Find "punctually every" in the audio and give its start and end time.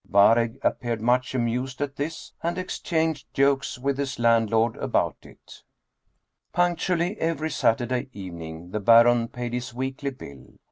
6.51-7.51